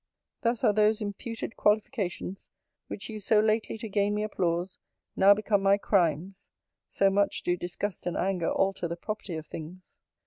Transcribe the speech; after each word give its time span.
Thus 0.41 0.63
are 0.63 0.73
those 0.73 0.99
imputed 0.99 1.55
qualifications, 1.55 2.49
which 2.87 3.07
used 3.07 3.27
so 3.27 3.39
lately 3.39 3.77
to 3.77 3.87
gain 3.87 4.15
me 4.15 4.23
applause, 4.23 4.79
now 5.15 5.35
become 5.35 5.61
my 5.61 5.77
crimes: 5.77 6.49
so 6.89 7.11
much 7.11 7.43
do 7.43 7.55
disgust 7.55 8.07
and 8.07 8.17
anger 8.17 8.49
alter 8.51 8.87
the 8.87 8.97
property 8.97 9.35
of 9.35 9.45
things. 9.45 9.99